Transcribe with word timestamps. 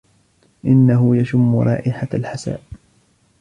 إنه 0.65 1.17
يشم 1.17 1.55
رائحة 1.55 2.07
الحساء. 2.13 2.61